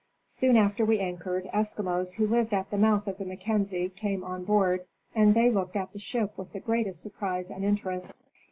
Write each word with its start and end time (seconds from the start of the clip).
Soon 0.25 0.57
after 0.57 0.83
we 0.83 0.97
anchored, 0.97 1.45
Eskimos 1.53 2.15
who 2.15 2.25
lived 2.25 2.55
at 2.55 2.71
the 2.71 2.77
mouth 2.79 3.05
of 3.05 3.19
the 3.19 3.23
Mackenzie 3.23 3.87
came 3.89 4.23
on 4.23 4.43
board, 4.45 4.83
and 5.13 5.35
they 5.35 5.51
looked 5.51 5.75
at 5.75 5.93
the 5.93 5.99
ship 5.99 6.35
with 6.39 6.53
the 6.53 6.59
greatest 6.59 7.03
surprise 7.03 7.51
and 7.51 7.63
interest. 7.63 8.15